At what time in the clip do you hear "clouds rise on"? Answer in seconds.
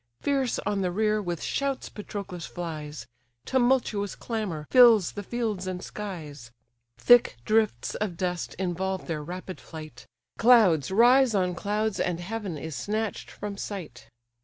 10.39-11.53